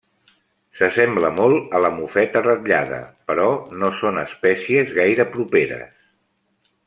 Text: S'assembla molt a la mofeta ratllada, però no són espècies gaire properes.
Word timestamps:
S'assembla 0.77 1.29
molt 1.39 1.75
a 1.79 1.81
la 1.85 1.91
mofeta 1.97 2.41
ratllada, 2.45 2.99
però 3.31 3.45
no 3.83 3.91
són 4.01 4.19
espècies 4.23 4.95
gaire 5.01 5.29
properes. 5.37 5.95